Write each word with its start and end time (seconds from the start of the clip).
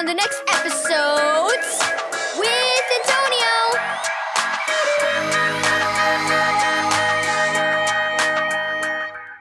on 0.00 0.06
the 0.06 0.14
next 0.14 0.42
episode 0.48 1.60
with 2.38 2.84
Antonio. 3.04 3.52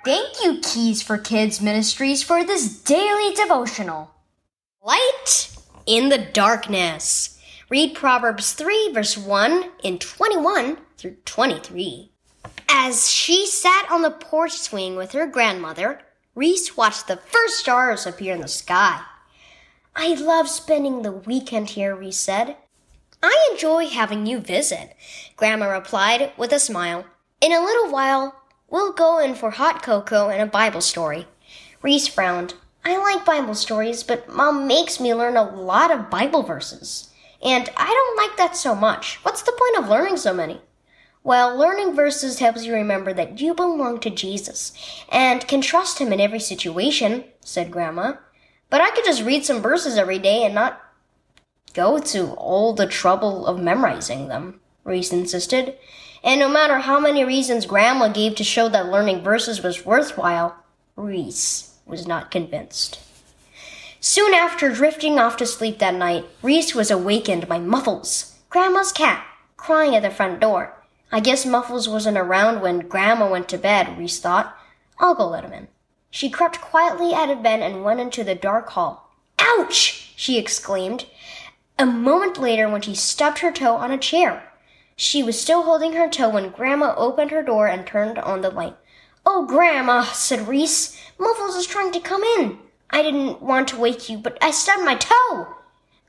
Thank 0.04 0.44
you, 0.44 0.60
Keys 0.62 1.02
for 1.02 1.18
Kids 1.18 1.62
Ministries, 1.62 2.22
for 2.24 2.44
this 2.44 2.78
daily 2.82 3.34
devotional. 3.36 4.12
Light 4.84 5.56
in 5.86 6.10
the 6.10 6.18
darkness. 6.18 7.40
Read 7.70 7.96
Proverbs 7.96 8.52
3, 8.52 8.92
verse 8.92 9.18
1 9.18 9.64
and 9.86 10.02
21 10.02 10.78
through 10.98 11.16
23. 11.24 12.12
As 12.68 13.10
she 13.10 13.48
sat 13.48 13.88
on 13.90 14.02
the 14.02 14.12
porch 14.12 14.58
swing 14.58 14.98
with 14.98 15.14
her 15.14 15.26
grandmother, 15.26 16.02
Reese 16.36 16.76
watched 16.76 17.08
the 17.08 17.16
first 17.16 17.60
stars 17.60 18.06
appear 18.06 18.36
in 18.36 18.42
the 18.42 18.50
sky. 18.50 19.02
I 19.96 20.14
love 20.14 20.48
spending 20.48 21.02
the 21.02 21.12
weekend 21.12 21.72
here, 21.72 21.96
Reese 21.96 22.20
said. 22.20 22.56
I 23.22 23.50
enjoy 23.52 23.88
having 23.88 24.26
you 24.26 24.40
visit, 24.40 24.96
Grandma 25.36 25.68
replied 25.68 26.32
with 26.38 26.54
a 26.54 26.60
smile. 26.60 27.06
In 27.42 27.52
a 27.52 27.64
little 27.64 27.92
while, 27.92 28.36
we'll 28.70 28.94
go 28.94 29.20
in 29.20 29.36
for 29.36 29.52
hot 29.52 29.84
cocoa 29.84 30.30
and 30.30 30.42
a 30.42 30.46
Bible 30.46 30.82
story. 30.82 31.28
Reese 31.82 32.08
frowned. 32.08 32.54
I 32.86 32.98
like 32.98 33.26
Bible 33.26 33.56
stories, 33.56 34.04
but 34.04 34.30
Mom 34.30 34.68
makes 34.68 35.00
me 35.00 35.14
learn 35.14 35.36
a 35.36 35.44
lot 35.44 35.92
of 35.92 36.10
Bible 36.10 36.44
verses. 36.44 37.10
And 37.44 37.70
I 37.76 37.88
don't 37.88 38.18
like 38.18 38.38
that 38.38 38.56
so 38.56 38.76
much. 38.76 39.20
What's 39.24 39.42
the 39.42 39.52
point 39.52 39.84
of 39.84 39.90
learning 39.90 40.18
so 40.18 40.34
many? 40.34 40.62
Well, 41.24 41.58
learning 41.58 41.96
verses 41.96 42.40
helps 42.40 42.66
you 42.66 42.74
remember 42.74 43.14
that 43.14 43.42
you 43.42 43.54
belong 43.54 44.00
to 44.00 44.10
Jesus 44.10 44.72
and 45.10 45.46
can 45.48 45.62
trust 45.62 46.00
Him 46.00 46.14
in 46.14 46.22
every 46.22 46.40
situation, 46.40 47.26
said 47.42 47.72
Grandma. 47.72 48.14
But 48.70 48.82
I 48.82 48.92
could 48.92 49.06
just 49.06 49.24
read 49.24 49.46
some 49.46 49.62
verses 49.62 49.98
every 49.98 50.20
day 50.20 50.44
and 50.44 50.54
not 50.54 50.82
go 51.74 52.00
to 52.00 52.32
all 52.34 52.74
the 52.74 52.88
trouble 52.88 53.46
of 53.46 53.60
memorizing 53.60 54.28
them, 54.28 54.60
Reese 54.84 55.12
insisted. 55.12 55.78
And 56.24 56.40
no 56.40 56.50
matter 56.50 56.80
how 56.80 57.00
many 57.00 57.24
reasons 57.24 57.66
Grandma 57.66 58.10
gave 58.10 58.36
to 58.36 58.44
show 58.44 58.70
that 58.70 58.90
learning 58.90 59.24
verses 59.24 59.64
was 59.64 59.86
worthwhile, 59.86 60.56
Reese 60.96 61.78
was 61.86 62.08
not 62.08 62.32
convinced. 62.32 63.00
Soon 64.02 64.34
after 64.34 64.70
drifting 64.72 65.20
off 65.20 65.36
to 65.38 65.46
sleep 65.46 65.80
that 65.80 65.96
night, 65.96 66.26
Reese 66.42 66.76
was 66.76 66.92
awakened 66.92 67.48
by 67.48 67.60
Muffles, 67.60 68.38
Grandma's 68.50 68.92
cat, 68.92 69.26
crying 69.58 69.96
at 69.96 70.04
the 70.04 70.10
front 70.10 70.40
door. 70.40 70.76
I 71.12 71.20
guess 71.20 71.46
Muffles 71.46 71.90
wasn't 71.90 72.18
around 72.18 72.62
when 72.62 72.88
Grandma 72.88 73.30
went 73.30 73.50
to 73.50 73.58
bed, 73.58 73.98
Reese 73.98 74.20
thought. 74.20 74.56
I'll 75.00 75.16
go 75.16 75.28
let 75.28 75.44
him 75.44 75.54
in. 75.54 75.68
She 76.12 76.30
crept 76.30 76.62
quietly 76.62 77.14
out 77.14 77.30
of 77.30 77.44
bed 77.44 77.62
and 77.62 77.84
went 77.84 78.00
into 78.00 78.24
the 78.24 78.36
dark 78.36 78.70
hall. 78.70 79.14
Ouch! 79.38 80.14
she 80.16 80.38
exclaimed. 80.38 81.06
A 81.78 81.86
moment 81.86 82.38
later, 82.38 82.68
when 82.68 82.82
she 82.82 82.96
stubbed 82.96 83.40
her 83.40 83.52
toe 83.52 83.76
on 83.76 83.92
a 83.92 83.98
chair, 83.98 84.52
she 84.96 85.24
was 85.24 85.40
still 85.40 85.64
holding 85.64 85.94
her 85.94 86.10
toe 86.10 86.30
when 86.30 86.50
Grandma 86.50 86.94
opened 86.98 87.32
her 87.32 87.42
door 87.42 87.68
and 87.68 87.88
turned 87.88 88.20
on 88.20 88.42
the 88.42 88.50
light. 88.50 88.76
Oh, 89.26 89.46
Grandma, 89.46 90.04
said 90.04 90.48
Reese, 90.48 91.00
Muffles 91.18 91.56
is 91.56 91.68
trying 91.68 91.92
to 91.94 92.00
come 92.00 92.24
in. 92.24 92.60
I 92.90 93.04
didn't 93.04 93.42
want 93.42 93.68
to 93.70 93.80
wake 93.80 94.10
you, 94.10 94.18
but 94.18 94.38
I 94.42 94.52
stubbed 94.52 94.84
my 94.84 94.96
toe. 94.96 95.56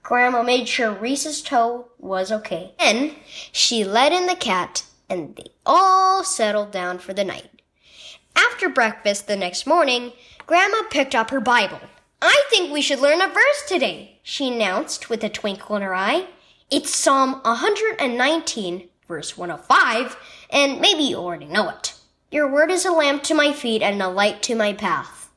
Grandma 0.02 0.42
made 0.42 0.66
sure 0.66 0.90
Reese's 0.90 1.42
toe 1.42 1.88
was 1.98 2.32
okay. 2.32 2.74
Then 2.78 3.14
she 3.52 3.84
let 3.84 4.12
in 4.12 4.26
the 4.26 4.34
cat, 4.34 4.84
and 5.08 5.36
they 5.36 5.52
all 5.66 6.24
settled 6.24 6.72
down 6.72 6.98
for 6.98 7.12
the 7.12 7.22
night. 7.22 7.59
After 8.36 8.68
breakfast 8.68 9.26
the 9.26 9.36
next 9.36 9.66
morning, 9.66 10.12
Grandma 10.46 10.82
picked 10.90 11.14
up 11.14 11.30
her 11.30 11.40
Bible. 11.40 11.80
I 12.22 12.44
think 12.50 12.72
we 12.72 12.82
should 12.82 13.00
learn 13.00 13.20
a 13.20 13.28
verse 13.28 13.62
today, 13.66 14.18
she 14.22 14.48
announced 14.52 15.08
with 15.08 15.24
a 15.24 15.28
twinkle 15.28 15.76
in 15.76 15.82
her 15.82 15.94
eye. 15.94 16.26
It's 16.70 16.94
Psalm 16.94 17.40
119, 17.42 18.88
verse 19.08 19.36
105, 19.36 20.16
and 20.50 20.80
maybe 20.80 21.02
you 21.02 21.16
already 21.16 21.46
know 21.46 21.68
it. 21.68 21.94
Your 22.30 22.46
word 22.46 22.70
is 22.70 22.84
a 22.84 22.92
lamp 22.92 23.22
to 23.24 23.34
my 23.34 23.52
feet 23.52 23.82
and 23.82 24.00
a 24.00 24.08
light 24.08 24.42
to 24.44 24.54
my 24.54 24.72
path. 24.72 25.30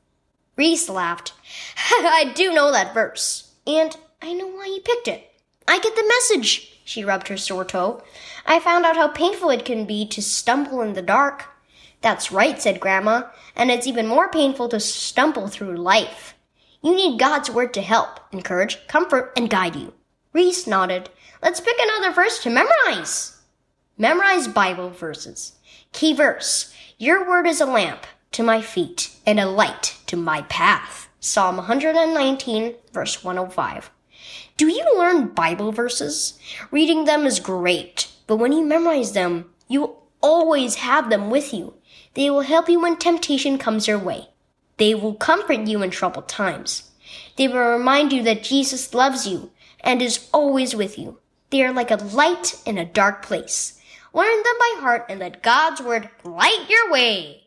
Reese 0.55 0.89
laughed. 0.89 1.33
I 1.89 2.31
do 2.35 2.53
know 2.53 2.71
that 2.71 2.93
verse, 2.93 3.53
and 3.65 3.97
I 4.21 4.33
know 4.33 4.47
why 4.47 4.65
you 4.65 4.81
picked 4.81 5.07
it. 5.07 5.31
I 5.67 5.79
get 5.79 5.95
the 5.95 6.07
message, 6.07 6.81
she 6.83 7.03
rubbed 7.03 7.29
her 7.29 7.37
sore 7.37 7.65
toe. 7.65 8.03
I 8.45 8.59
found 8.59 8.85
out 8.85 8.97
how 8.97 9.07
painful 9.07 9.49
it 9.49 9.65
can 9.65 9.85
be 9.85 10.05
to 10.09 10.21
stumble 10.21 10.81
in 10.81 10.93
the 10.93 11.01
dark. 11.01 11.45
That's 12.03 12.33
right, 12.33 12.61
said 12.61 12.81
Grandma, 12.81 13.23
and 13.55 13.71
it's 13.71 13.87
even 13.87 14.07
more 14.07 14.29
painful 14.29 14.67
to 14.69 14.79
stumble 14.79 15.47
through 15.47 15.77
life. 15.77 16.35
You 16.81 16.93
need 16.93 17.17
God's 17.17 17.49
word 17.49 17.73
to 17.75 17.81
help, 17.81 18.19
encourage, 18.33 18.85
comfort, 18.87 19.31
and 19.37 19.49
guide 19.49 19.77
you. 19.77 19.93
Reese 20.33 20.67
nodded. 20.67 21.09
Let's 21.41 21.61
pick 21.61 21.77
another 21.79 22.13
verse 22.13 22.43
to 22.43 22.49
memorize. 22.49 23.41
Memorize 23.97 24.49
Bible 24.49 24.89
verses. 24.89 25.53
Key 25.93 26.13
verse. 26.13 26.73
Your 26.97 27.25
word 27.25 27.47
is 27.47 27.61
a 27.61 27.65
lamp 27.65 28.05
to 28.33 28.43
my 28.43 28.61
feet 28.61 29.15
and 29.25 29.39
a 29.39 29.45
light 29.45 29.97
to 30.07 30.17
my 30.17 30.41
path. 30.43 31.07
Psalm 31.21 31.55
119, 31.55 32.75
verse 32.91 33.23
105. 33.23 33.91
Do 34.57 34.67
you 34.67 34.85
learn 34.97 35.27
Bible 35.29 35.71
verses? 35.71 36.37
Reading 36.69 37.05
them 37.05 37.25
is 37.25 37.39
great, 37.39 38.11
but 38.27 38.37
when 38.37 38.51
you 38.51 38.65
memorize 38.65 39.13
them, 39.13 39.51
you 39.69 39.95
always 40.23 40.75
have 40.75 41.11
them 41.11 41.29
with 41.29 41.53
you. 41.53 41.75
They 42.15 42.31
will 42.31 42.41
help 42.41 42.69
you 42.69 42.79
when 42.81 42.97
temptation 42.97 43.59
comes 43.59 43.87
your 43.87 43.99
way. 43.99 44.29
They 44.77 44.95
will 44.95 45.13
comfort 45.13 45.67
you 45.67 45.83
in 45.83 45.91
troubled 45.91 46.27
times. 46.27 46.89
They 47.35 47.47
will 47.47 47.77
remind 47.77 48.11
you 48.11 48.23
that 48.23 48.43
Jesus 48.43 48.93
loves 48.93 49.27
you 49.27 49.51
and 49.81 50.01
is 50.01 50.27
always 50.33 50.75
with 50.75 50.97
you. 50.97 51.19
They 51.51 51.63
are 51.63 51.73
like 51.73 51.91
a 51.91 51.95
light 51.95 52.59
in 52.65 52.79
a 52.79 52.85
dark 52.85 53.23
place. 53.23 53.79
Learn 54.13 54.43
them 54.43 54.55
by 54.59 54.77
heart 54.79 55.05
and 55.09 55.19
let 55.19 55.43
God's 55.43 55.81
word 55.81 56.09
light 56.23 56.65
your 56.69 56.91
way. 56.91 57.42